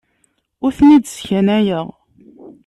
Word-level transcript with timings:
Ur 0.63 0.71
ten-id-sskanayeɣ. 0.77 1.85